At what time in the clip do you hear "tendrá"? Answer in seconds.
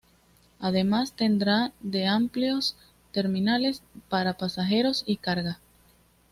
1.15-1.73